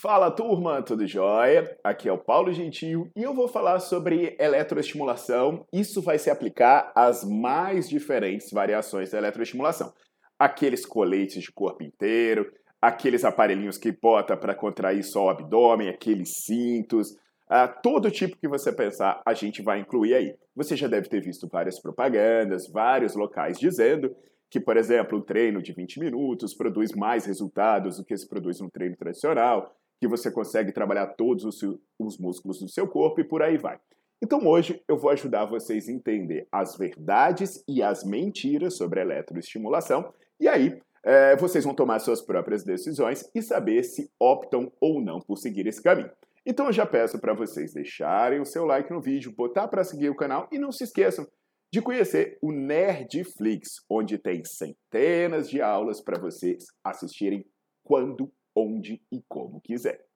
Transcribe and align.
Fala 0.00 0.30
turma, 0.30 0.80
tudo 0.80 1.04
jóia? 1.08 1.76
Aqui 1.82 2.08
é 2.08 2.12
o 2.12 2.16
Paulo 2.16 2.52
Gentil 2.52 3.10
e 3.16 3.22
eu 3.24 3.34
vou 3.34 3.48
falar 3.48 3.80
sobre 3.80 4.36
eletroestimulação. 4.38 5.66
Isso 5.72 6.00
vai 6.00 6.20
se 6.20 6.30
aplicar 6.30 6.92
às 6.94 7.24
mais 7.24 7.88
diferentes 7.88 8.52
variações 8.52 9.10
da 9.10 9.18
eletroestimulação. 9.18 9.92
Aqueles 10.38 10.86
coletes 10.86 11.42
de 11.42 11.50
corpo 11.50 11.82
inteiro, 11.82 12.48
aqueles 12.80 13.24
aparelhinhos 13.24 13.76
que 13.76 13.90
bota 13.90 14.36
para 14.36 14.54
contrair 14.54 15.02
só 15.02 15.24
o 15.24 15.30
abdômen, 15.30 15.88
aqueles 15.88 16.44
cintos, 16.44 17.10
uh, 17.50 17.68
todo 17.82 18.08
tipo 18.08 18.36
que 18.36 18.46
você 18.46 18.72
pensar, 18.72 19.20
a 19.26 19.34
gente 19.34 19.62
vai 19.62 19.80
incluir 19.80 20.14
aí. 20.14 20.36
Você 20.54 20.76
já 20.76 20.86
deve 20.86 21.08
ter 21.08 21.20
visto 21.20 21.48
várias 21.48 21.82
propagandas, 21.82 22.70
vários 22.70 23.16
locais 23.16 23.58
dizendo 23.58 24.14
que, 24.48 24.60
por 24.60 24.76
exemplo, 24.76 25.18
um 25.18 25.22
treino 25.22 25.60
de 25.60 25.72
20 25.72 25.98
minutos 26.00 26.54
produz 26.54 26.92
mais 26.92 27.26
resultados 27.26 27.98
do 27.98 28.04
que 28.04 28.16
se 28.16 28.28
produz 28.28 28.60
um 28.60 28.68
treino 28.68 28.96
tradicional, 28.96 29.74
que 30.00 30.08
você 30.08 30.30
consegue 30.30 30.72
trabalhar 30.72 31.08
todos 31.08 31.44
os, 31.44 31.60
os 31.98 32.18
músculos 32.18 32.60
do 32.60 32.68
seu 32.68 32.86
corpo 32.86 33.20
e 33.20 33.24
por 33.24 33.42
aí 33.42 33.56
vai. 33.56 33.78
Então 34.22 34.46
hoje 34.46 34.82
eu 34.88 34.96
vou 34.96 35.10
ajudar 35.10 35.44
vocês 35.44 35.88
a 35.88 35.92
entender 35.92 36.48
as 36.50 36.76
verdades 36.76 37.62
e 37.68 37.82
as 37.82 38.04
mentiras 38.04 38.74
sobre 38.74 39.00
a 39.00 39.02
eletroestimulação 39.02 40.12
e 40.40 40.48
aí 40.48 40.80
é, 41.04 41.36
vocês 41.36 41.64
vão 41.64 41.74
tomar 41.74 42.00
suas 42.00 42.20
próprias 42.20 42.64
decisões 42.64 43.28
e 43.34 43.40
saber 43.40 43.82
se 43.84 44.10
optam 44.18 44.72
ou 44.80 45.00
não 45.00 45.20
por 45.20 45.36
seguir 45.36 45.66
esse 45.66 45.82
caminho. 45.82 46.10
Então 46.44 46.66
eu 46.66 46.72
já 46.72 46.86
peço 46.86 47.18
para 47.18 47.34
vocês 47.34 47.72
deixarem 47.72 48.40
o 48.40 48.44
seu 48.44 48.64
like 48.64 48.90
no 48.90 49.00
vídeo, 49.00 49.34
botar 49.36 49.68
para 49.68 49.84
seguir 49.84 50.08
o 50.08 50.16
canal 50.16 50.48
e 50.50 50.58
não 50.58 50.72
se 50.72 50.84
esqueçam 50.84 51.26
de 51.72 51.82
conhecer 51.82 52.38
o 52.40 52.50
Nerdflix, 52.50 53.84
onde 53.88 54.16
tem 54.16 54.42
centenas 54.44 55.48
de 55.48 55.60
aulas 55.60 56.00
para 56.00 56.18
vocês 56.18 56.64
assistirem 56.82 57.44
quando 57.84 58.32
onde 58.58 59.00
e 59.10 59.22
como 59.28 59.60
quiser. 59.60 60.08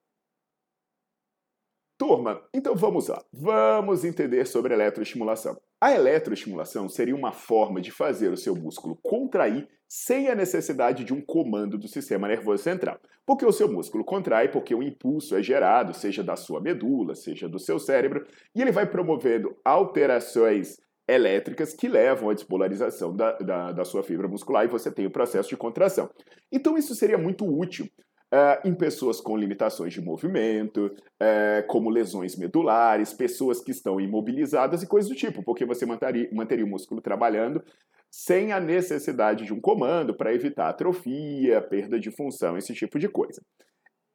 Turma, 1.97 2.43
então 2.53 2.75
vamos 2.75 3.07
lá. 3.07 3.23
Vamos 3.31 4.03
entender 4.03 4.45
sobre 4.45 4.73
eletroestimulação. 4.73 5.57
A 5.79 5.93
eletroestimulação 5.93 6.89
seria 6.89 7.15
uma 7.15 7.31
forma 7.31 7.79
de 7.79 7.91
fazer 7.91 8.29
o 8.29 8.37
seu 8.37 8.55
músculo 8.55 8.97
contrair 9.01 9.67
sem 9.87 10.27
a 10.27 10.35
necessidade 10.35 11.03
de 11.03 11.13
um 11.13 11.21
comando 11.21 11.77
do 11.77 11.87
sistema 11.87 12.27
nervoso 12.27 12.63
central. 12.63 12.99
Porque 13.25 13.45
o 13.45 13.51
seu 13.51 13.71
músculo 13.71 14.03
contrai 14.03 14.49
porque 14.49 14.73
o 14.73 14.81
impulso 14.81 15.35
é 15.35 15.43
gerado, 15.43 15.93
seja 15.93 16.23
da 16.23 16.35
sua 16.35 16.59
medula, 16.59 17.15
seja 17.15 17.47
do 17.47 17.59
seu 17.59 17.79
cérebro, 17.79 18.25
e 18.55 18.61
ele 18.61 18.71
vai 18.71 18.89
promovendo 18.89 19.55
alterações 19.63 20.77
elétricas 21.07 21.73
que 21.73 21.87
levam 21.87 22.29
à 22.29 22.33
despolarização 22.33 23.15
da, 23.15 23.33
da, 23.37 23.71
da 23.71 23.85
sua 23.85 24.03
fibra 24.03 24.27
muscular 24.27 24.65
e 24.65 24.69
você 24.69 24.91
tem 24.91 25.05
o 25.05 25.11
processo 25.11 25.49
de 25.49 25.57
contração. 25.57 26.09
Então 26.51 26.77
isso 26.77 26.95
seria 26.95 27.17
muito 27.17 27.45
útil 27.45 27.87
Uh, 28.33 28.67
em 28.67 28.73
pessoas 28.73 29.21
com 29.21 29.37
limitações 29.37 29.93
de 29.93 30.01
movimento, 30.01 30.87
uh, 30.87 31.67
como 31.67 31.91
lesões 31.91 32.35
medulares, 32.35 33.13
pessoas 33.13 33.61
que 33.61 33.69
estão 33.69 34.01
imobilizadas 34.01 34.81
e 34.81 34.87
coisas 34.87 35.07
do 35.07 35.15
tipo, 35.15 35.43
porque 35.43 35.63
você 35.67 35.85
manteria, 35.85 36.27
manteria 36.33 36.65
o 36.65 36.67
músculo 36.67 36.99
trabalhando 36.99 37.63
sem 38.09 38.51
a 38.51 38.59
necessidade 38.59 39.45
de 39.45 39.53
um 39.53 39.61
comando 39.61 40.15
para 40.15 40.33
evitar 40.33 40.69
atrofia, 40.69 41.61
perda 41.61 41.99
de 41.99 42.09
função, 42.09 42.57
esse 42.57 42.73
tipo 42.73 42.97
de 42.97 43.07
coisa. 43.07 43.39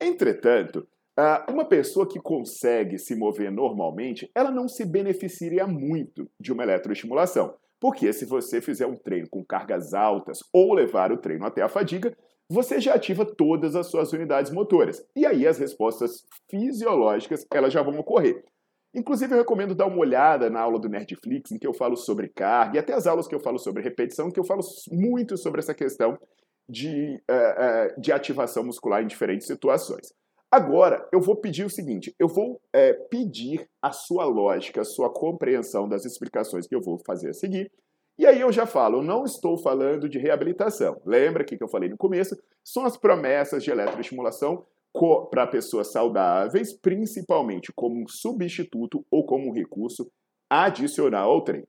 Entretanto, 0.01 0.87
uh, 1.19 1.53
uma 1.53 1.65
pessoa 1.65 2.09
que 2.09 2.19
consegue 2.21 2.99
se 2.99 3.15
mover 3.15 3.53
normalmente, 3.53 4.29
ela 4.35 4.51
não 4.51 4.69
se 4.69 4.85
beneficiaria 4.85 5.67
muito 5.67 6.29
de 6.41 6.53
uma 6.53 6.65
eletroestimulação. 6.65 7.55
Porque 7.81 8.13
se 8.13 8.25
você 8.25 8.61
fizer 8.61 8.87
um 8.87 8.97
treino 8.97 9.29
com 9.29 9.45
cargas 9.45 9.95
altas 9.95 10.41
ou 10.53 10.75
levar 10.75 11.13
o 11.13 11.19
treino 11.19 11.47
até 11.47 11.63
a 11.63 11.69
fadiga, 11.69 12.17
você 12.51 12.81
já 12.81 12.95
ativa 12.95 13.25
todas 13.25 13.77
as 13.77 13.89
suas 13.89 14.13
unidades 14.13 14.51
motoras. 14.51 15.05
E 15.15 15.27
aí 15.27 15.47
as 15.47 15.59
respostas 15.59 16.25
fisiológicas 16.51 17.47
elas 17.53 17.73
já 17.73 17.83
vão 17.83 17.99
ocorrer. 17.99 18.43
Inclusive, 18.95 19.35
eu 19.35 19.39
recomendo 19.39 19.75
dar 19.75 19.87
uma 19.87 19.99
olhada 19.99 20.49
na 20.49 20.61
aula 20.61 20.79
do 20.79 20.89
Nerdflix, 20.89 21.53
em 21.53 21.59
que 21.59 21.67
eu 21.67 21.75
falo 21.75 21.95
sobre 21.95 22.29
carga, 22.29 22.77
e 22.77 22.79
até 22.79 22.95
as 22.95 23.07
aulas 23.07 23.29
que 23.29 23.35
eu 23.35 23.41
falo 23.41 23.59
sobre 23.59 23.83
repetição, 23.83 24.31
que 24.31 24.41
eu 24.41 24.45
falo 24.45 24.63
muito 24.91 25.37
sobre 25.37 25.61
essa 25.61 25.75
questão 25.75 26.19
de, 26.67 27.23
uh, 27.31 27.97
uh, 27.97 28.01
de 28.01 28.11
ativação 28.13 28.65
muscular 28.65 29.03
em 29.03 29.07
diferentes 29.07 29.47
situações. 29.47 30.13
Agora, 30.51 31.07
eu 31.13 31.21
vou 31.21 31.37
pedir 31.37 31.65
o 31.65 31.71
seguinte: 31.71 32.15
eu 32.19 32.29
vou 32.29 32.55
uh, 32.55 33.09
pedir 33.11 33.69
a 33.83 33.93
sua 33.93 34.25
lógica, 34.25 34.81
a 34.81 34.85
sua 34.85 35.13
compreensão 35.13 35.87
das 35.87 36.07
explicações 36.07 36.67
que 36.67 36.75
eu 36.75 36.81
vou 36.81 36.99
fazer 37.07 37.29
a 37.29 37.35
seguir, 37.35 37.71
e 38.19 38.27
aí 38.27 38.41
eu 38.41 38.51
já 38.51 38.67
falo, 38.67 38.99
eu 38.99 39.03
não 39.03 39.25
estou 39.25 39.57
falando 39.57 40.09
de 40.09 40.19
reabilitação. 40.19 41.01
Lembra 41.07 41.45
que, 41.45 41.57
eu 41.61 41.69
falei 41.69 41.89
no 41.89 41.97
começo? 41.97 42.37
São 42.65 42.85
as 42.85 42.97
promessas 42.97 43.63
de 43.63 43.71
eletroestimulação 43.71 44.67
para 45.31 45.47
pessoas 45.47 45.93
saudáveis, 45.93 46.73
principalmente 46.73 47.73
como 47.73 48.03
um 48.03 48.09
substituto 48.09 49.07
ou 49.09 49.25
como 49.25 49.49
um 49.49 49.53
recurso 49.53 50.11
adicional 50.51 51.31
ao 51.31 51.45
treino. 51.45 51.69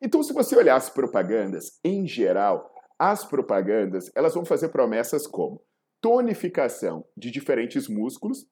Então, 0.00 0.22
se 0.22 0.32
você 0.32 0.56
olhar 0.56 0.76
as 0.76 0.88
propagandas 0.88 1.78
em 1.84 2.06
geral, 2.06 2.72
as 2.98 3.24
propagandas 3.24 4.10
elas 4.14 4.34
vão 4.34 4.44
fazer 4.44 4.70
promessas 4.70 5.26
como 5.26 5.60
tonificação 6.00 7.04
de 7.16 7.30
diferentes 7.30 7.86
músculos, 7.86 8.46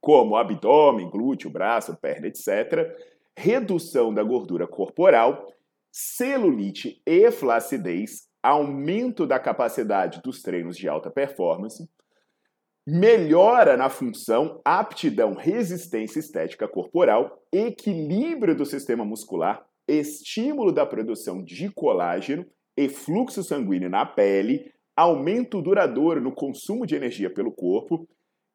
como 0.00 0.36
abdômen, 0.36 1.10
glúteo, 1.10 1.50
braço, 1.50 1.96
perna, 2.00 2.28
etc., 2.28 2.96
redução 3.36 4.12
da 4.12 4.22
gordura 4.22 4.66
corporal 4.66 5.46
celulite 5.92 7.02
e 7.06 7.30
flacidez, 7.30 8.26
aumento 8.42 9.26
da 9.26 9.38
capacidade 9.38 10.22
dos 10.22 10.42
treinos 10.42 10.76
de 10.76 10.88
alta 10.88 11.10
performance, 11.10 11.88
melhora 12.86 13.76
na 13.76 13.88
função, 13.88 14.60
aptidão, 14.64 15.34
resistência 15.34 16.18
estética 16.18 16.66
corporal, 16.66 17.40
equilíbrio 17.52 18.56
do 18.56 18.64
sistema 18.64 19.04
muscular, 19.04 19.64
estímulo 19.86 20.72
da 20.72 20.86
produção 20.86 21.44
de 21.44 21.70
colágeno 21.70 22.46
e 22.76 22.88
fluxo 22.88 23.44
sanguíneo 23.44 23.90
na 23.90 24.06
pele, 24.06 24.72
aumento 24.96 25.60
duradouro 25.60 26.20
no 26.20 26.32
consumo 26.32 26.86
de 26.86 26.96
energia 26.96 27.32
pelo 27.32 27.52
corpo, 27.52 28.08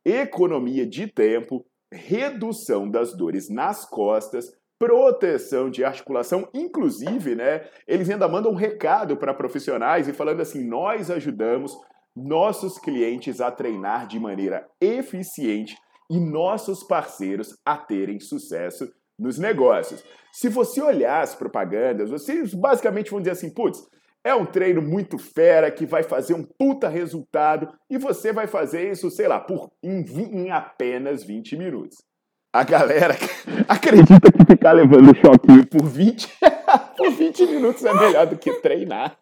economia 0.03 0.85
de 0.85 1.07
tempo, 1.07 1.65
redução 1.91 2.89
das 2.89 3.15
dores 3.15 3.49
nas 3.49 3.85
costas, 3.85 4.51
proteção 4.79 5.69
de 5.69 5.83
articulação, 5.83 6.47
inclusive, 6.53 7.35
né, 7.35 7.67
eles 7.87 8.09
ainda 8.09 8.27
mandam 8.27 8.51
um 8.51 8.55
recado 8.55 9.17
para 9.17 9.33
profissionais 9.33 10.07
e 10.07 10.13
falando 10.13 10.41
assim: 10.41 10.63
nós 10.67 11.09
ajudamos 11.09 11.77
nossos 12.15 12.79
clientes 12.79 13.41
a 13.41 13.51
treinar 13.51 14.07
de 14.07 14.19
maneira 14.19 14.67
eficiente 14.81 15.77
e 16.09 16.19
nossos 16.19 16.83
parceiros 16.83 17.57
a 17.65 17.77
terem 17.77 18.19
sucesso 18.19 18.91
nos 19.19 19.37
negócios. 19.37 20.03
Se 20.31 20.49
você 20.49 20.81
olhar 20.81 21.21
as 21.21 21.35
propagandas, 21.35 22.09
vocês 22.09 22.53
basicamente 22.53 23.11
vão 23.11 23.19
dizer 23.19 23.31
assim: 23.31 23.53
putz, 23.53 23.79
é 24.23 24.33
um 24.35 24.45
treino 24.45 24.81
muito 24.81 25.17
fera 25.17 25.71
que 25.71 25.85
vai 25.85 26.03
fazer 26.03 26.33
um 26.33 26.43
puta 26.43 26.87
resultado 26.87 27.71
e 27.89 27.97
você 27.97 28.31
vai 28.31 28.47
fazer 28.47 28.91
isso, 28.91 29.09
sei 29.09 29.27
lá, 29.27 29.39
por 29.39 29.71
em, 29.81 30.01
em 30.01 30.51
apenas 30.51 31.23
20 31.23 31.57
minutos 31.57 32.06
a 32.57 32.63
galera 32.63 33.15
acredita 33.69 34.31
que 34.31 34.45
ficar 34.45 34.71
levando 34.71 35.15
choquinho 35.15 35.65
por 35.67 35.85
20 35.85 36.27
Por 36.97 37.11
20 37.11 37.45
minutos 37.45 37.85
é 37.85 37.93
melhor 37.93 38.25
do 38.27 38.37
que 38.37 38.51
treinar. 38.55 39.15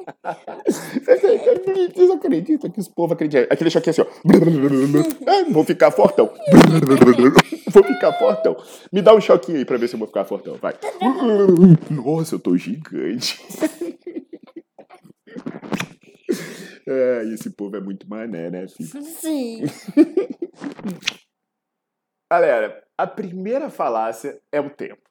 Vocês 0.65 2.11
acreditam 2.11 2.71
que 2.71 2.79
os 2.79 2.87
povos 2.87 3.11
acreditam? 3.11 3.47
Aquele 3.51 3.69
choque 3.69 3.89
assim, 3.89 4.01
ó. 4.01 4.05
Vou 5.51 5.63
ficar 5.63 5.91
fortão. 5.91 6.33
Vou 7.71 7.83
ficar 7.83 8.13
fortão. 8.13 8.57
Me 8.91 9.01
dá 9.01 9.13
um 9.13 9.21
choquinho 9.21 9.59
aí 9.59 9.65
pra 9.65 9.77
ver 9.77 9.87
se 9.87 9.95
eu 9.95 9.99
vou 9.99 10.07
ficar 10.07 10.25
fortão. 10.25 10.55
Vai. 10.55 10.73
Nossa, 11.91 12.35
eu 12.35 12.39
tô 12.39 12.57
gigante. 12.57 13.39
É, 16.87 17.23
esse 17.33 17.49
povo 17.51 17.75
é 17.75 17.79
muito 17.79 18.09
mané, 18.09 18.49
né, 18.49 18.67
filho? 18.67 19.03
Sim. 19.03 19.63
Galera, 22.31 22.84
a 22.97 23.05
primeira 23.05 23.69
falácia 23.69 24.39
é 24.51 24.59
o 24.59 24.69
tempo. 24.69 25.01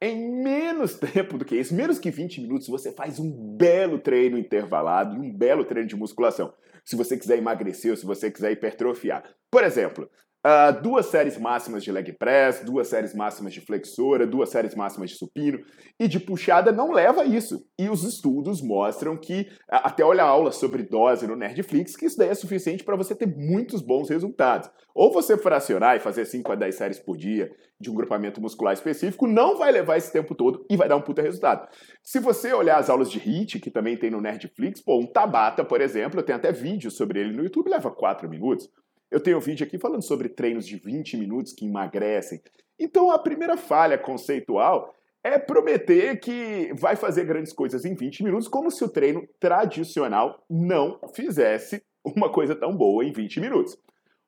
Em 0.00 0.42
menos 0.42 0.94
tempo 0.98 1.36
do 1.36 1.44
que 1.44 1.56
isso, 1.56 1.74
menos 1.74 1.98
que 1.98 2.10
20 2.10 2.40
minutos, 2.40 2.68
você 2.68 2.92
faz 2.92 3.18
um 3.18 3.56
belo 3.56 3.98
treino 3.98 4.38
intervalado 4.38 5.16
e 5.16 5.18
um 5.18 5.32
belo 5.32 5.64
treino 5.64 5.88
de 5.88 5.96
musculação. 5.96 6.52
Se 6.84 6.96
você 6.96 7.16
quiser 7.16 7.38
emagrecer 7.38 7.90
ou 7.90 7.96
se 7.96 8.06
você 8.06 8.30
quiser 8.30 8.52
hipertrofiar. 8.52 9.24
Por 9.50 9.62
exemplo, 9.62 10.10
Uh, 10.42 10.80
duas 10.80 11.04
séries 11.06 11.36
máximas 11.36 11.84
de 11.84 11.92
leg 11.92 12.14
press, 12.14 12.64
duas 12.64 12.88
séries 12.88 13.14
máximas 13.14 13.52
de 13.52 13.60
flexora, 13.60 14.26
duas 14.26 14.48
séries 14.48 14.74
máximas 14.74 15.10
de 15.10 15.16
supino 15.16 15.60
e 15.98 16.08
de 16.08 16.18
puxada 16.18 16.72
não 16.72 16.92
leva 16.92 17.20
a 17.20 17.24
isso. 17.26 17.62
E 17.78 17.90
os 17.90 18.04
estudos 18.04 18.62
mostram 18.62 19.18
que, 19.18 19.46
até 19.68 20.02
olha 20.02 20.24
a 20.24 20.26
aula 20.26 20.50
sobre 20.50 20.82
dose 20.82 21.26
no 21.26 21.36
Nerdflix, 21.36 21.94
que 21.94 22.06
isso 22.06 22.16
daí 22.16 22.30
é 22.30 22.34
suficiente 22.34 22.82
para 22.82 22.96
você 22.96 23.14
ter 23.14 23.26
muitos 23.26 23.82
bons 23.82 24.08
resultados. 24.08 24.70
Ou 24.94 25.12
você 25.12 25.36
fracionar 25.36 25.96
e 25.96 26.00
fazer 26.00 26.24
5 26.24 26.50
a 26.52 26.54
10 26.54 26.74
séries 26.74 26.98
por 26.98 27.18
dia 27.18 27.50
de 27.78 27.90
um 27.90 27.94
grupamento 27.94 28.40
muscular 28.40 28.72
específico, 28.72 29.26
não 29.26 29.58
vai 29.58 29.70
levar 29.70 29.98
esse 29.98 30.12
tempo 30.12 30.34
todo 30.34 30.64
e 30.70 30.76
vai 30.76 30.88
dar 30.88 30.96
um 30.96 31.02
puta 31.02 31.22
resultado. 31.22 31.68
Se 32.02 32.18
você 32.18 32.52
olhar 32.52 32.78
as 32.78 32.88
aulas 32.90 33.10
de 33.10 33.18
HIIT, 33.18 33.60
que 33.60 33.70
também 33.70 33.96
tem 33.96 34.10
no 34.10 34.20
Nerdflix, 34.20 34.82
pô, 34.82 34.98
um 34.98 35.06
Tabata, 35.06 35.64
por 35.64 35.80
exemplo, 35.80 36.22
tem 36.22 36.34
até 36.34 36.50
vídeo 36.50 36.90
sobre 36.90 37.20
ele 37.20 37.36
no 37.36 37.42
YouTube, 37.42 37.70
leva 37.70 37.90
4 37.90 38.28
minutos. 38.28 38.68
Eu 39.10 39.20
tenho 39.20 39.38
um 39.38 39.40
vídeo 39.40 39.66
aqui 39.66 39.78
falando 39.78 40.02
sobre 40.02 40.28
treinos 40.28 40.66
de 40.66 40.76
20 40.76 41.16
minutos 41.16 41.52
que 41.52 41.66
emagrecem. 41.66 42.40
Então 42.78 43.10
a 43.10 43.18
primeira 43.18 43.56
falha 43.56 43.98
conceitual 43.98 44.94
é 45.22 45.38
prometer 45.38 46.18
que 46.20 46.72
vai 46.74 46.96
fazer 46.96 47.24
grandes 47.24 47.52
coisas 47.52 47.84
em 47.84 47.94
20 47.94 48.22
minutos, 48.22 48.48
como 48.48 48.70
se 48.70 48.82
o 48.84 48.88
treino 48.88 49.26
tradicional 49.38 50.42
não 50.48 50.98
fizesse 51.12 51.82
uma 52.04 52.30
coisa 52.30 52.54
tão 52.54 52.74
boa 52.74 53.04
em 53.04 53.12
20 53.12 53.40
minutos. 53.40 53.76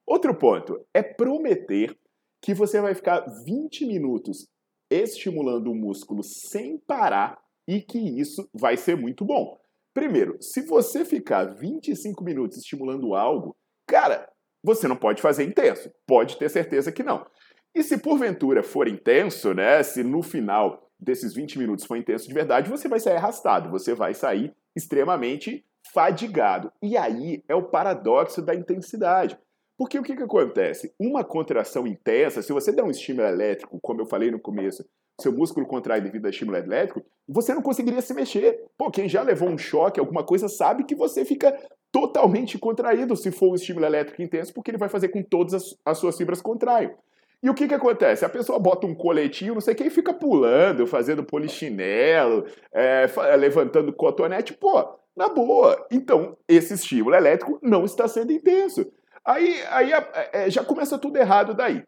Outro 0.06 0.34
ponto 0.34 0.85
é 0.93 1.02
prometer 1.02 1.96
que 2.43 2.52
você 2.52 2.81
vai 2.81 2.94
ficar 2.94 3.20
20 3.44 3.87
minutos 3.87 4.49
estimulando 4.90 5.70
o 5.70 5.75
músculo 5.75 6.23
sem 6.23 6.76
parar 6.76 7.38
e 7.67 7.81
que 7.81 7.99
isso 7.99 8.49
vai 8.52 8.76
ser 8.76 8.96
muito 8.96 9.25
bom. 9.25 9.58
Primeiro, 9.94 10.37
se 10.40 10.62
você 10.62 11.05
ficar 11.05 11.44
25 11.44 12.23
minutos 12.25 12.58
estimulando 12.58 13.14
algo, 13.14 13.56
cara, 13.87 14.28
você 14.62 14.87
não 14.87 14.97
pode 14.97 15.20
fazer 15.20 15.44
intenso. 15.44 15.91
Pode 16.06 16.37
ter 16.37 16.49
certeza 16.49 16.93
que 16.93 17.03
não. 17.03 17.26
E 17.75 17.82
se 17.82 17.99
porventura 17.99 18.62
for 18.62 18.87
intenso, 18.87 19.55
né? 19.55 19.82
Se 19.82 20.03
no 20.03 20.23
final 20.23 20.91
desses 21.00 21.35
20 21.35 21.59
minutos 21.59 21.85
for 21.85 21.97
intenso 21.97 22.29
de 22.29 22.35
verdade, 22.35 22.70
você 22.70 22.88
vai 22.88 23.00
sair 23.00 23.17
arrastado, 23.17 23.70
você 23.70 23.94
vai 23.94 24.14
sair 24.14 24.55
extremamente 24.76 25.64
fadigado. 25.93 26.73
E 26.81 26.97
aí 26.97 27.43
é 27.49 27.55
o 27.55 27.64
paradoxo 27.64 28.41
da 28.41 28.55
intensidade. 28.55 29.38
Porque 29.76 29.99
o 29.99 30.03
que, 30.03 30.14
que 30.14 30.23
acontece? 30.23 30.94
Uma 31.00 31.25
contração 31.25 31.87
intensa, 31.87 32.43
se 32.43 32.53
você 32.53 32.70
der 32.70 32.85
um 32.85 32.91
estímulo 32.91 33.26
elétrico, 33.26 33.81
como 33.82 34.00
eu 34.00 34.06
falei 34.06 34.31
no 34.31 34.38
começo, 34.38 34.85
seu 35.20 35.32
músculo 35.32 35.67
contrai 35.67 36.00
devido 36.00 36.26
ao 36.26 36.31
estímulo 36.31 36.56
elétrico, 36.56 37.05
você 37.26 37.55
não 37.55 37.62
conseguiria 37.62 38.00
se 38.00 38.14
mexer. 38.14 38.64
Pô, 38.76 38.91
quem 38.91 39.09
já 39.09 39.23
levou 39.23 39.49
um 39.49 39.59
choque, 39.59 39.99
alguma 39.99 40.25
coisa, 40.25 40.49
sabe 40.49 40.85
que 40.85 40.94
você 40.94 41.25
fica 41.25 41.56
totalmente 41.93 42.59
contraído 42.59 43.15
se 43.15 43.31
for 43.31 43.50
um 43.50 43.55
estímulo 43.55 43.85
elétrico 43.87 44.23
intenso, 44.23 44.53
porque 44.53 44.71
ele 44.71 44.79
vai 44.79 44.89
fazer 44.89 45.09
com 45.09 45.23
todas 45.23 45.55
as, 45.55 45.77
as 45.85 45.99
suas 45.99 46.17
fibras 46.17 46.41
contraiam. 46.41 46.94
E 47.43 47.50
o 47.50 47.55
que, 47.55 47.69
que 47.69 47.75
acontece? 47.75 48.25
A 48.25 48.29
pessoa 48.29 48.59
bota 48.59 48.87
um 48.87 48.94
coletinho, 48.94 49.55
não 49.55 49.61
sei 49.61 49.75
quem, 49.75 49.91
fica 49.91 50.15
pulando, 50.15 50.87
fazendo 50.87 51.25
polichinelo, 51.25 52.47
é, 52.73 53.06
levantando 53.37 53.93
cotonete, 53.93 54.55
pô, 54.55 54.97
na 55.15 55.29
boa. 55.29 55.87
Então, 55.91 56.37
esse 56.49 56.75
estímulo 56.75 57.15
elétrico 57.15 57.59
não 57.61 57.85
está 57.85 58.09
sendo 58.09 58.33
intenso. 58.33 58.91
Aí, 59.25 59.61
aí 59.71 59.91
é, 60.33 60.50
já 60.50 60.65
começa 60.65 60.99
tudo 60.99 61.19
errado 61.19 61.53
daí. 61.53 61.83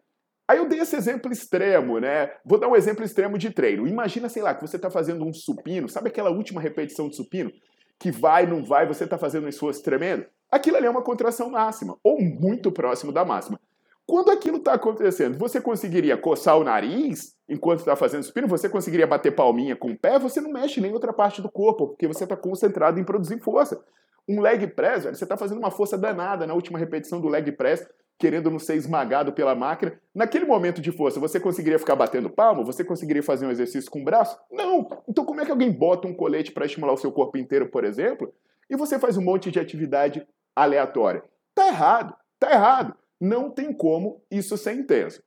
Aí 0.46 0.58
eu 0.58 0.68
dei 0.68 0.80
esse 0.80 0.94
exemplo 0.94 1.32
extremo, 1.32 1.98
né? 1.98 2.30
Vou 2.44 2.58
dar 2.58 2.68
um 2.68 2.76
exemplo 2.76 3.04
extremo 3.04 3.38
de 3.38 3.50
treino. 3.50 3.86
Imagina, 3.86 4.28
sei 4.28 4.42
lá, 4.42 4.54
que 4.54 4.60
você 4.60 4.76
está 4.76 4.90
fazendo 4.90 5.24
um 5.24 5.32
supino, 5.32 5.88
sabe 5.88 6.08
aquela 6.08 6.30
última 6.30 6.60
repetição 6.60 7.08
de 7.08 7.16
supino? 7.16 7.50
Que 7.98 8.10
vai, 8.10 8.46
não 8.46 8.64
vai, 8.64 8.86
você 8.86 9.04
está 9.04 9.16
fazendo 9.16 9.44
um 9.44 9.48
esforço 9.48 9.82
tremendo? 9.82 10.26
Aquilo 10.50 10.76
ali 10.76 10.86
é 10.86 10.90
uma 10.90 11.02
contração 11.02 11.50
máxima, 11.50 11.96
ou 12.02 12.20
muito 12.20 12.70
próximo 12.70 13.12
da 13.12 13.24
máxima. 13.24 13.58
Quando 14.06 14.30
aquilo 14.30 14.58
está 14.58 14.74
acontecendo, 14.74 15.38
você 15.38 15.60
conseguiria 15.60 16.16
coçar 16.16 16.58
o 16.58 16.64
nariz 16.64 17.34
enquanto 17.48 17.80
está 17.80 17.96
fazendo 17.96 18.22
supino? 18.22 18.46
Você 18.48 18.68
conseguiria 18.68 19.06
bater 19.06 19.34
palminha 19.34 19.74
com 19.74 19.90
o 19.90 19.98
pé? 19.98 20.18
Você 20.18 20.40
não 20.40 20.52
mexe 20.52 20.80
nem 20.80 20.92
outra 20.92 21.12
parte 21.12 21.40
do 21.40 21.50
corpo, 21.50 21.88
porque 21.88 22.06
você 22.06 22.24
está 22.24 22.36
concentrado 22.36 23.00
em 23.00 23.04
produzir 23.04 23.40
força. 23.40 23.82
Um 24.28 24.40
leg 24.40 24.66
press, 24.68 25.04
velho, 25.04 25.16
você 25.16 25.24
está 25.24 25.36
fazendo 25.36 25.58
uma 25.58 25.70
força 25.70 25.96
danada 25.96 26.46
na 26.46 26.54
última 26.54 26.78
repetição 26.78 27.20
do 27.20 27.28
leg 27.28 27.50
press, 27.52 27.86
querendo 28.18 28.50
não 28.50 28.58
ser 28.58 28.76
esmagado 28.76 29.32
pela 29.32 29.54
máquina. 29.54 29.98
Naquele 30.14 30.44
momento 30.44 30.80
de 30.80 30.92
força, 30.92 31.18
você 31.18 31.40
conseguiria 31.40 31.78
ficar 31.78 31.96
batendo 31.96 32.30
palmo? 32.30 32.64
Você 32.64 32.84
conseguiria 32.84 33.22
fazer 33.22 33.46
um 33.46 33.50
exercício 33.50 33.90
com 33.90 34.00
o 34.00 34.04
braço? 34.04 34.38
Não! 34.50 34.88
Então, 35.08 35.24
como 35.24 35.40
é 35.40 35.44
que 35.44 35.50
alguém 35.50 35.72
bota 35.72 36.06
um 36.06 36.14
colete 36.14 36.52
para 36.52 36.66
estimular 36.66 36.92
o 36.92 36.98
seu 36.98 37.12
corpo 37.12 37.36
inteiro, 37.36 37.68
por 37.68 37.84
exemplo, 37.84 38.32
e 38.70 38.76
você 38.76 38.98
faz 38.98 39.16
um 39.16 39.22
monte 39.22 39.50
de 39.50 39.58
atividade 39.58 40.26
aleatória? 40.54 41.24
Tá 41.54 41.68
errado, 41.68 42.14
tá 42.38 42.50
errado. 42.50 42.94
Não 43.20 43.50
tem 43.50 43.72
como 43.72 44.22
isso 44.30 44.56
ser 44.56 44.74
intenso. 44.74 45.22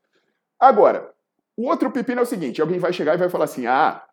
Agora, 0.60 1.14
o 1.56 1.68
outro 1.68 1.92
pepino 1.92 2.20
é 2.20 2.24
o 2.24 2.28
seguinte: 2.28 2.62
alguém 2.62 2.80
vai 2.80 2.94
chegar 2.94 3.16
e 3.16 3.18
vai 3.18 3.30
falar 3.30 3.46
assim, 3.46 3.66
ah. 3.66 4.04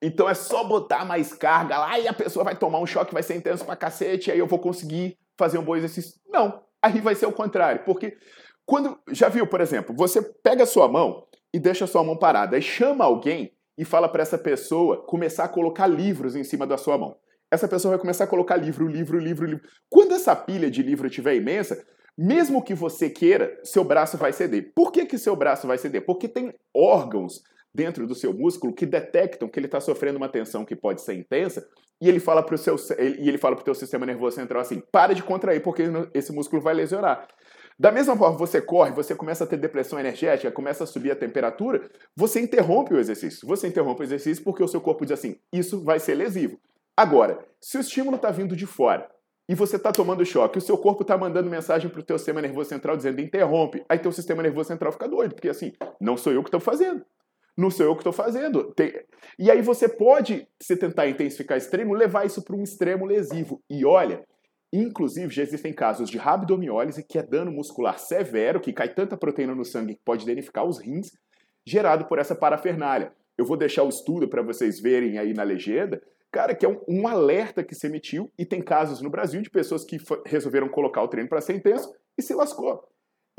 Então 0.00 0.28
é 0.28 0.34
só 0.34 0.62
botar 0.62 1.04
mais 1.04 1.32
carga 1.34 1.76
lá 1.76 1.98
e 1.98 2.06
a 2.06 2.12
pessoa 2.12 2.44
vai 2.44 2.56
tomar 2.56 2.78
um 2.78 2.86
choque, 2.86 3.12
vai 3.12 3.22
ser 3.22 3.34
intenso 3.34 3.64
pra 3.64 3.74
cacete, 3.74 4.30
e 4.30 4.32
aí 4.32 4.38
eu 4.38 4.46
vou 4.46 4.60
conseguir 4.60 5.18
fazer 5.36 5.58
um 5.58 5.64
bom 5.64 5.74
exercício. 5.74 6.20
Não, 6.28 6.62
Aí 6.82 7.00
vai 7.00 7.14
ser 7.14 7.26
o 7.26 7.32
contrário, 7.32 7.82
porque 7.84 8.16
quando 8.64 8.98
já 9.10 9.28
viu, 9.28 9.46
por 9.46 9.60
exemplo, 9.60 9.94
você 9.96 10.22
pega 10.42 10.62
a 10.62 10.66
sua 10.66 10.88
mão 10.88 11.26
e 11.52 11.58
deixa 11.58 11.84
a 11.84 11.88
sua 11.88 12.04
mão 12.04 12.16
parada, 12.16 12.56
aí 12.56 12.62
chama 12.62 13.04
alguém 13.04 13.52
e 13.78 13.84
fala 13.84 14.08
para 14.08 14.22
essa 14.22 14.36
pessoa 14.36 15.04
começar 15.06 15.44
a 15.44 15.48
colocar 15.48 15.86
livros 15.86 16.36
em 16.36 16.44
cima 16.44 16.66
da 16.66 16.76
sua 16.76 16.98
mão. 16.98 17.16
Essa 17.50 17.66
pessoa 17.66 17.92
vai 17.92 18.00
começar 18.00 18.24
a 18.24 18.28
colocar 18.28 18.56
livro, 18.56 18.86
livro, 18.86 19.18
livro, 19.18 19.46
livro. 19.46 19.64
Quando 19.88 20.12
essa 20.12 20.36
pilha 20.36 20.70
de 20.70 20.82
livro 20.82 21.06
estiver 21.06 21.34
imensa, 21.34 21.82
mesmo 22.16 22.62
que 22.62 22.74
você 22.74 23.08
queira, 23.08 23.58
seu 23.62 23.84
braço 23.84 24.18
vai 24.18 24.32
ceder. 24.32 24.72
Por 24.74 24.92
que, 24.92 25.06
que 25.06 25.16
seu 25.16 25.34
braço 25.34 25.66
vai 25.66 25.78
ceder? 25.78 26.04
Porque 26.04 26.28
tem 26.28 26.52
órgãos 26.74 27.40
dentro 27.74 28.06
do 28.06 28.14
seu 28.14 28.32
músculo 28.32 28.74
que 28.74 28.86
detectam 28.86 29.48
que 29.48 29.58
ele 29.58 29.66
está 29.66 29.80
sofrendo 29.80 30.16
uma 30.16 30.28
tensão 30.28 30.64
que 30.64 30.74
pode 30.74 31.02
ser 31.02 31.14
intensa 31.14 31.66
e 32.00 32.08
ele 32.08 32.20
fala 32.20 32.42
para 32.42 32.54
o 32.54 32.58
seu 32.58 32.76
e 32.98 33.28
ele 33.28 33.38
fala 33.38 33.56
para 33.56 33.62
o 33.62 33.64
teu 33.64 33.74
sistema 33.74 34.06
nervoso 34.06 34.36
central 34.36 34.62
assim: 34.62 34.82
para 34.92 35.14
de 35.14 35.22
contrair 35.22 35.62
porque 35.62 35.84
esse 36.14 36.32
músculo 36.32 36.62
vai 36.62 36.74
lesionar. 36.74 37.26
Da 37.78 37.92
mesma 37.92 38.16
forma, 38.16 38.36
você 38.36 38.60
corre, 38.60 38.90
você 38.90 39.14
começa 39.14 39.44
a 39.44 39.46
ter 39.46 39.56
depressão 39.56 40.00
energética, 40.00 40.50
começa 40.50 40.82
a 40.82 40.86
subir 40.86 41.12
a 41.12 41.16
temperatura, 41.16 41.88
você 42.16 42.40
interrompe 42.40 42.92
o 42.92 42.98
exercício. 42.98 43.46
Você 43.46 43.68
interrompe 43.68 44.02
o 44.02 44.04
exercício 44.04 44.42
porque 44.42 44.62
o 44.62 44.68
seu 44.68 44.80
corpo 44.80 45.04
diz 45.04 45.12
assim: 45.12 45.36
isso 45.52 45.84
vai 45.84 46.00
ser 46.00 46.14
lesivo. 46.14 46.58
Agora, 46.96 47.38
se 47.60 47.78
o 47.78 47.80
estímulo 47.80 48.16
está 48.16 48.30
vindo 48.32 48.56
de 48.56 48.66
fora 48.66 49.08
e 49.48 49.54
você 49.54 49.76
está 49.76 49.92
tomando 49.92 50.26
choque, 50.26 50.58
o 50.58 50.60
seu 50.60 50.76
corpo 50.76 51.02
está 51.02 51.16
mandando 51.16 51.48
mensagem 51.48 51.88
para 51.88 52.00
o 52.00 52.02
teu 52.02 52.18
sistema 52.18 52.42
nervoso 52.42 52.68
central 52.68 52.96
dizendo 52.96 53.20
interrompe, 53.20 53.84
aí 53.88 53.98
teu 53.98 54.10
sistema 54.10 54.42
nervoso 54.42 54.68
central 54.68 54.90
fica 54.90 55.08
doido, 55.08 55.36
porque 55.36 55.48
assim, 55.48 55.72
não 56.00 56.16
sou 56.16 56.32
eu 56.32 56.42
que 56.42 56.48
estou 56.48 56.60
fazendo 56.60 57.04
não 57.58 57.72
sou 57.72 57.84
eu 57.84 57.94
que 57.94 58.02
estou 58.02 58.12
fazendo. 58.12 58.72
Tem... 58.72 58.92
E 59.36 59.50
aí 59.50 59.60
você 59.60 59.88
pode, 59.88 60.46
se 60.62 60.76
tentar 60.76 61.08
intensificar 61.08 61.58
extremo, 61.58 61.92
levar 61.92 62.24
isso 62.24 62.40
para 62.40 62.54
um 62.54 62.62
extremo 62.62 63.04
lesivo. 63.04 63.60
E 63.68 63.84
olha, 63.84 64.24
inclusive 64.72 65.34
já 65.34 65.42
existem 65.42 65.72
casos 65.72 66.08
de 66.08 66.16
rabdomiólise, 66.16 67.02
que 67.02 67.18
é 67.18 67.22
dano 67.22 67.50
muscular 67.50 67.98
severo, 67.98 68.60
que 68.60 68.72
cai 68.72 68.94
tanta 68.94 69.16
proteína 69.16 69.56
no 69.56 69.64
sangue 69.64 69.96
que 69.96 70.04
pode 70.04 70.24
danificar 70.24 70.64
os 70.64 70.78
rins, 70.78 71.10
gerado 71.66 72.04
por 72.04 72.20
essa 72.20 72.36
parafernália. 72.36 73.12
Eu 73.36 73.44
vou 73.44 73.56
deixar 73.56 73.82
o 73.82 73.88
estudo 73.88 74.28
para 74.28 74.40
vocês 74.40 74.78
verem 74.78 75.18
aí 75.18 75.34
na 75.34 75.42
legenda. 75.42 76.00
Cara, 76.30 76.54
que 76.54 76.64
é 76.64 76.68
um, 76.68 76.80
um, 76.86 77.08
alerta 77.08 77.64
que 77.64 77.74
se 77.74 77.88
emitiu, 77.88 78.30
e 78.38 78.44
tem 78.44 78.62
casos 78.62 79.00
no 79.00 79.10
Brasil 79.10 79.42
de 79.42 79.50
pessoas 79.50 79.84
que 79.84 79.98
resolveram 80.26 80.68
colocar 80.68 81.02
o 81.02 81.08
treino 81.08 81.28
para 81.28 81.40
ser 81.40 81.56
intenso 81.56 81.92
e 82.16 82.22
se 82.22 82.34
lascou. 82.34 82.84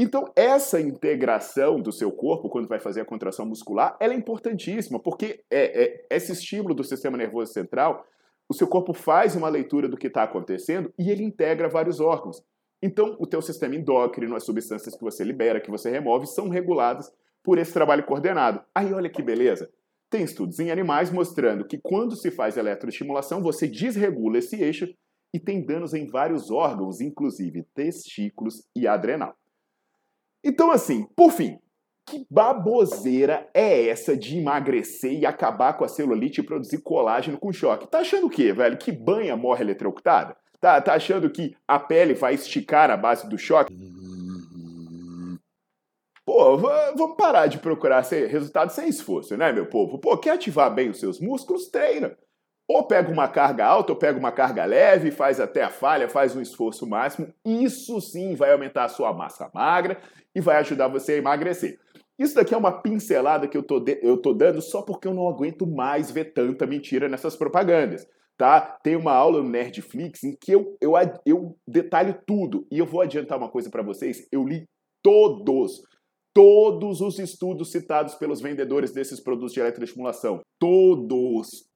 Então, 0.01 0.32
essa 0.34 0.79
integração 0.79 1.82
do 1.82 1.91
seu 1.91 2.10
corpo, 2.10 2.48
quando 2.48 2.70
vai 2.70 2.79
fazer 2.79 3.01
a 3.01 3.06
contração 3.06 3.46
muscular, 3.46 3.98
ela 4.00 4.13
é 4.13 4.15
importantíssima, 4.15 4.98
porque 4.98 5.44
é, 5.51 5.84
é, 5.84 6.06
esse 6.10 6.32
estímulo 6.32 6.74
do 6.74 6.86
sistema 6.86 7.18
nervoso 7.18 7.51
central, 7.51 8.08
o 8.48 8.53
seu 8.53 8.65
corpo 8.65 8.94
faz 8.94 9.36
uma 9.36 9.50
leitura 9.50 9.89
do 9.89 9.98
que 9.98 10.08
está 10.08 10.24
acontecendo 10.24 10.89
e 10.98 11.12
ele 11.12 11.22
integra 11.22 11.68
vários 11.68 12.00
órgãos. 12.00 12.41
Então, 12.82 13.18
o 13.20 13.27
teu 13.27 13.41
sistema 13.41 13.75
endócrino, 13.75 14.38
as 14.38 14.46
substâncias 14.46 14.96
que 14.96 15.03
você 15.03 15.22
libera, 15.22 15.60
que 15.60 15.70
você 15.70 15.89
remove, 15.89 16.27
são 16.27 16.48
reguladas 16.48 17.12
por 17.44 17.58
esse 17.58 17.74
trabalho 17.74 18.06
coordenado. 18.06 18.63
Aí, 18.74 18.94
olha 18.94 19.10
que 19.10 19.22
beleza. 19.22 19.70
Tem 20.10 20.24
estudos 20.24 20.62
em 20.62 20.72
animais 20.72 21.12
mostrando 21.12 21.68
que 21.68 21.77
quando 21.77 22.15
se 22.15 22.32
faz 22.32 22.56
eletroestimulação, 22.56 23.44
você 23.44 23.68
desregula 23.68 24.38
esse 24.38 24.56
eixo 24.63 24.88
e 25.34 25.39
tem 25.41 25.62
danos 25.62 25.94
em 25.94 26.08
vários 26.08 26.50
órgãos, 26.50 27.01
inclusive 27.01 27.65
testículos 27.75 28.65
e 28.74 28.88
adrenal. 28.88 29.36
Então, 30.43 30.72
assim, 30.72 31.05
por 31.15 31.31
fim, 31.31 31.60
que 32.05 32.25
baboseira 32.29 33.48
é 33.53 33.88
essa 33.88 34.17
de 34.17 34.39
emagrecer 34.39 35.13
e 35.13 35.25
acabar 35.25 35.74
com 35.74 35.84
a 35.84 35.88
celulite 35.88 36.41
e 36.41 36.43
produzir 36.43 36.81
colágeno 36.81 37.38
com 37.38 37.53
choque? 37.53 37.88
Tá 37.88 38.00
achando 38.00 38.27
o 38.27 38.29
quê, 38.29 38.51
velho? 38.51 38.77
Que 38.77 38.91
banha 38.91 39.38
morre 39.38 39.63
eletrocutada? 39.63 40.36
Tá, 40.60 40.81
tá 40.81 40.93
achando 40.93 41.29
que 41.29 41.55
a 41.67 41.79
pele 41.79 42.13
vai 42.13 42.34
esticar 42.34 42.89
a 42.89 42.98
base 42.98 43.29
do 43.29 43.38
choque? 43.38 43.74
Pô, 46.25 46.58
vamos 46.58 47.15
parar 47.15 47.48
de 47.48 47.58
procurar 47.58 48.01
resultado 48.01 48.72
sem 48.72 48.88
esforço, 48.89 49.36
né, 49.38 49.51
meu 49.51 49.67
povo? 49.67 50.00
Pô, 50.00 50.17
quer 50.17 50.31
ativar 50.31 50.74
bem 50.74 50.89
os 50.89 51.00
seus 51.00 51.19
músculos? 51.19 51.69
Treina. 51.69 52.17
Ou 52.69 52.83
pega 52.83 53.11
uma 53.11 53.27
carga 53.27 53.65
alta, 53.65 53.91
ou 53.91 53.97
pega 53.97 54.19
uma 54.19 54.31
carga 54.31 54.63
leve, 54.63 55.09
faz 55.09 55.39
até 55.39 55.63
a 55.63 55.71
falha, 55.71 56.07
faz 56.07 56.35
um 56.35 56.41
esforço 56.41 56.85
máximo. 56.88 57.33
Isso 57.43 57.99
sim 57.99 58.35
vai 58.35 58.51
aumentar 58.51 58.83
a 58.83 58.89
sua 58.89 59.11
massa 59.11 59.49
magra 59.51 59.99
e 60.35 60.39
vai 60.39 60.57
ajudar 60.57 60.88
você 60.88 61.13
a 61.13 61.17
emagrecer. 61.17 61.79
Isso 62.19 62.35
daqui 62.35 62.53
é 62.53 62.57
uma 62.57 62.79
pincelada 62.79 63.47
que 63.47 63.57
eu 63.57 63.63
tô, 63.63 63.79
de, 63.79 63.99
eu 64.03 64.17
tô 64.17 64.33
dando 64.33 64.61
só 64.61 64.83
porque 64.83 65.07
eu 65.07 65.15
não 65.15 65.27
aguento 65.27 65.65
mais 65.65 66.11
ver 66.11 66.33
tanta 66.33 66.67
mentira 66.67 67.09
nessas 67.09 67.35
propagandas. 67.35 68.05
Tá? 68.38 68.61
Tem 68.83 68.95
uma 68.95 69.13
aula 69.13 69.41
no 69.41 69.49
Nerdflix 69.49 70.23
em 70.23 70.38
que 70.39 70.51
eu, 70.51 70.77
eu, 70.79 70.93
eu 71.25 71.57
detalho 71.67 72.21
tudo. 72.27 72.67
E 72.71 72.77
eu 72.77 72.85
vou 72.85 73.01
adiantar 73.01 73.38
uma 73.38 73.49
coisa 73.49 73.69
para 73.71 73.81
vocês: 73.81 74.27
eu 74.31 74.43
li 74.43 74.65
todos 75.01 75.81
todos 76.33 77.01
os 77.01 77.19
estudos 77.19 77.71
citados 77.71 78.15
pelos 78.15 78.39
vendedores 78.39 78.93
desses 78.93 79.19
produtos 79.19 79.51
de 79.51 79.59
eletroestimulação. 79.59 80.39
Todos. 80.59 81.68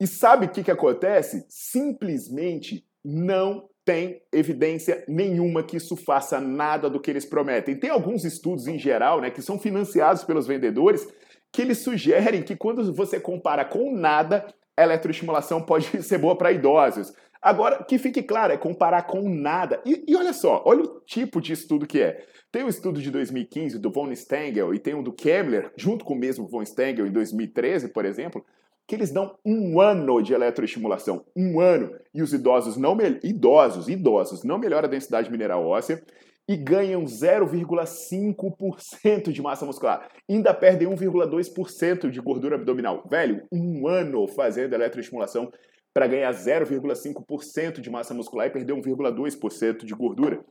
E 0.00 0.06
sabe 0.06 0.46
o 0.46 0.48
que, 0.50 0.62
que 0.62 0.70
acontece? 0.70 1.44
Simplesmente 1.48 2.84
não 3.04 3.68
tem 3.84 4.20
evidência 4.32 5.04
nenhuma 5.06 5.62
que 5.62 5.76
isso 5.76 5.96
faça 5.96 6.40
nada 6.40 6.90
do 6.90 7.00
que 7.00 7.08
eles 7.08 7.24
prometem. 7.24 7.78
Tem 7.78 7.88
alguns 7.88 8.24
estudos 8.24 8.66
em 8.66 8.78
geral, 8.78 9.20
né, 9.20 9.30
que 9.30 9.40
são 9.40 9.58
financiados 9.58 10.24
pelos 10.24 10.46
vendedores, 10.46 11.06
que 11.52 11.62
eles 11.62 11.78
sugerem 11.78 12.42
que 12.42 12.56
quando 12.56 12.92
você 12.92 13.20
compara 13.20 13.64
com 13.64 13.94
nada, 13.94 14.44
a 14.76 14.82
eletroestimulação 14.82 15.62
pode 15.62 15.86
ser 16.02 16.18
boa 16.18 16.36
para 16.36 16.52
idosos. 16.52 17.12
Agora, 17.40 17.84
que 17.84 17.96
fique 17.96 18.24
claro, 18.24 18.52
é 18.52 18.56
comparar 18.56 19.02
com 19.02 19.28
nada. 19.28 19.80
E, 19.86 20.04
e, 20.08 20.16
olha 20.16 20.32
só, 20.32 20.64
olha 20.66 20.82
o 20.82 21.00
tipo 21.06 21.40
de 21.40 21.52
estudo 21.52 21.86
que 21.86 22.02
é. 22.02 22.26
Tem 22.50 22.62
o 22.62 22.66
um 22.66 22.68
estudo 22.68 23.00
de 23.00 23.10
2015 23.10 23.78
do 23.78 23.90
Von 23.90 24.12
Stengel 24.16 24.74
e 24.74 24.80
tem 24.80 24.94
um 24.94 25.02
do 25.02 25.12
Kemmler, 25.12 25.70
junto 25.76 26.04
com 26.04 26.14
o 26.14 26.18
mesmo 26.18 26.48
Von 26.48 26.64
Stengel, 26.64 27.06
em 27.06 27.12
2013, 27.12 27.88
por 27.88 28.04
exemplo, 28.04 28.44
que 28.86 28.94
eles 28.94 29.10
dão 29.10 29.36
um 29.44 29.80
ano 29.80 30.22
de 30.22 30.32
eletroestimulação. 30.32 31.24
Um 31.34 31.58
ano. 31.60 31.92
E 32.14 32.22
os 32.22 32.32
idosos 32.32 32.76
não 32.76 32.96
idosos, 33.22 33.88
idosos, 33.88 34.44
não 34.44 34.58
melhoram 34.58 34.86
a 34.86 34.90
densidade 34.90 35.28
mineral 35.30 35.66
óssea 35.66 36.00
e 36.48 36.56
ganham 36.56 37.02
0,5% 37.04 39.32
de 39.32 39.42
massa 39.42 39.66
muscular. 39.66 40.08
Ainda 40.28 40.54
perdem 40.54 40.86
1,2% 40.88 42.08
de 42.08 42.20
gordura 42.20 42.54
abdominal. 42.54 43.02
Velho, 43.10 43.44
um 43.50 43.88
ano 43.88 44.28
fazendo 44.28 44.72
eletroestimulação 44.72 45.50
para 45.92 46.06
ganhar 46.06 46.32
0,5% 46.32 47.80
de 47.80 47.90
massa 47.90 48.14
muscular 48.14 48.46
e 48.46 48.50
perder 48.50 48.74
1,2% 48.74 49.84
de 49.84 49.92
gordura. 49.94 50.44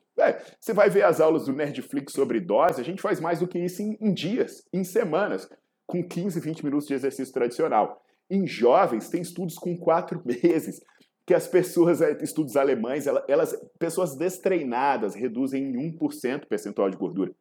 Você 0.60 0.74
vai 0.74 0.90
ver 0.90 1.04
as 1.04 1.22
aulas 1.22 1.46
do 1.46 1.54
Nerdflix 1.54 2.12
sobre 2.14 2.40
idosos, 2.40 2.80
a 2.80 2.84
gente 2.84 3.02
faz 3.02 3.20
mais 3.20 3.40
do 3.40 3.48
que 3.48 3.60
isso 3.60 3.82
em, 3.82 3.98
em 4.02 4.14
dias, 4.14 4.64
em 4.74 4.84
semanas, 4.84 5.48
com 5.86 6.04
15, 6.04 6.40
20 6.40 6.66
minutos 6.66 6.88
de 6.88 6.96
exercício 6.96 7.34
tradicional. 7.34 8.05
Em 8.30 8.48
jovens, 8.48 9.10
tem 9.10 9.22
estudos 9.22 9.56
com 9.56 9.78
4 9.78 10.22
meses, 10.26 10.82
que 11.26 11.34
as 11.34 11.48
pessoas, 11.48 12.02
é, 12.02 12.16
estudos 12.22 12.56
alemães, 12.56 13.08
elas, 13.08 13.56
pessoas 13.80 14.16
destreinadas 14.16 15.16
reduzem 15.16 15.64
em 15.64 15.98
1% 15.98 16.44
o 16.44 16.48
percentual 16.48 16.90
de 16.90 16.98
gordura 16.98 17.32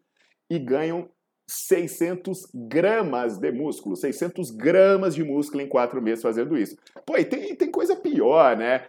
e 0.49 0.59
ganham 0.59 1.11
600 1.47 2.49
gramas 2.55 3.39
de 3.39 3.53
músculo, 3.53 3.97
600 3.97 4.51
gramas 4.51 5.15
de 5.15 5.23
músculo 5.23 5.63
em 5.63 5.69
quatro 5.69 6.01
meses 6.01 6.23
fazendo 6.23 6.57
isso. 6.57 6.77
Pô, 7.05 7.19
e 7.19 7.25
tem, 7.25 7.55
tem 7.55 7.71
coisa 7.71 7.95
pior, 7.95 8.57
né? 8.57 8.87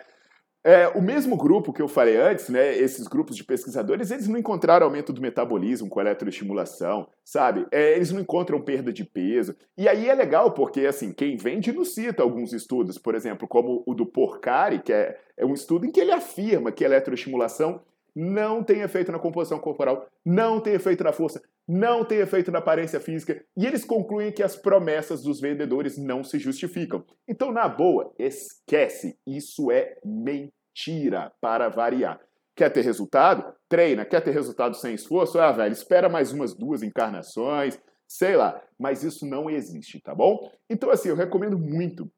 É, 0.68 0.88
o 0.88 1.00
mesmo 1.00 1.38
grupo 1.38 1.72
que 1.72 1.80
eu 1.80 1.88
falei 1.88 2.18
antes, 2.18 2.50
né, 2.50 2.76
esses 2.76 3.06
grupos 3.08 3.36
de 3.36 3.44
pesquisadores, 3.44 4.10
eles 4.10 4.28
não 4.28 4.40
encontraram 4.40 4.88
aumento 4.88 5.14
do 5.14 5.22
metabolismo 5.22 5.88
com 5.88 6.02
eletroestimulação, 6.02 7.08
sabe? 7.24 7.68
É, 7.72 7.96
eles 7.96 8.12
não 8.12 8.20
encontram 8.20 8.60
perda 8.60 8.92
de 8.92 9.06
peso. 9.06 9.56
E 9.78 9.88
aí 9.88 10.10
é 10.10 10.16
legal 10.16 10.54
porque, 10.56 10.88
assim, 10.88 11.14
quem 11.14 11.38
vende 11.38 11.72
nos 11.72 11.94
cita 11.94 12.24
alguns 12.24 12.52
estudos, 12.52 12.98
por 12.98 13.14
exemplo, 13.14 13.48
como 13.48 13.84
o 13.86 13.94
do 13.94 14.08
Porcari, 14.08 14.80
que 14.80 14.92
é, 14.92 15.16
é 15.38 15.46
um 15.46 15.54
estudo 15.54 15.86
em 15.86 15.92
que 15.92 16.00
ele 16.00 16.12
afirma 16.12 16.72
que 16.72 16.84
a 16.84 16.88
eletroestimulação 16.88 17.82
não 18.16 18.64
tem 18.64 18.82
efeito 18.82 19.12
na 19.12 19.20
composição 19.20 19.60
corporal, 19.60 20.08
não 20.26 20.60
tem 20.60 20.74
efeito 20.74 21.04
na 21.04 21.12
força, 21.12 21.44
não 21.68 22.06
tem 22.06 22.20
efeito 22.20 22.52
na 22.52 22.60
aparência 22.60 23.00
física, 23.00 23.44
e 23.58 23.66
eles 23.66 23.84
concluem 23.84 24.32
que 24.32 24.44
as 24.44 24.56
promessas 24.56 25.24
dos 25.24 25.40
vendedores 25.42 25.98
não 25.98 26.24
se 26.24 26.38
justificam. 26.38 27.04
Então, 27.28 27.52
na 27.52 27.68
boa, 27.68 28.14
esquece, 28.20 29.18
isso 29.26 29.72
é 29.72 29.98
mentira 30.06 31.32
para 31.42 31.70
variar. 31.70 32.20
Quer 32.56 32.70
ter 32.70 32.82
resultado? 32.82 33.54
Treina. 33.68 34.06
Quer 34.06 34.22
ter 34.22 34.32
resultado 34.32 34.78
sem 34.78 34.94
esforço? 34.94 35.40
Ah, 35.40 35.52
velho, 35.52 35.74
espera 35.74 36.08
mais 36.08 36.32
umas 36.32 36.54
duas 36.54 36.82
encarnações, 36.82 37.78
sei 38.08 38.38
lá. 38.38 38.62
Mas 38.80 39.04
isso 39.04 39.26
não 39.26 39.50
existe, 39.50 40.00
tá 40.00 40.16
bom? 40.16 40.50
Então, 40.70 40.90
assim, 40.90 41.10
eu 41.10 41.16
recomendo 41.16 41.60
muito 41.60 42.10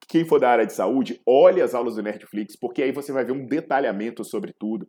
que 0.00 0.08
quem 0.08 0.24
for 0.26 0.38
da 0.38 0.50
área 0.50 0.66
de 0.66 0.74
saúde, 0.74 1.22
olhe 1.24 1.62
as 1.62 1.74
aulas 1.74 1.94
do 1.94 2.02
Netflix, 2.02 2.54
porque 2.54 2.82
aí 2.82 2.92
você 2.92 3.12
vai 3.12 3.24
ver 3.24 3.32
um 3.32 3.46
detalhamento 3.46 4.24
sobre 4.24 4.52
tudo 4.52 4.86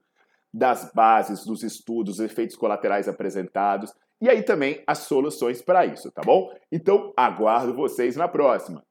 das 0.53 0.91
bases 0.93 1.45
dos 1.45 1.63
estudos, 1.63 2.19
efeitos 2.19 2.55
colaterais 2.55 3.07
apresentados 3.07 3.93
e 4.22 4.29
aí 4.29 4.41
também 4.41 4.81
as 4.88 5.00
soluções 5.00 5.62
para 5.62 5.86
isso, 5.86 6.12
tá 6.12 6.22
bom? 6.22 6.50
Então, 6.72 7.12
aguardo 7.17 7.74
vocês 7.74 8.15
na 8.15 8.27
próxima. 8.27 8.81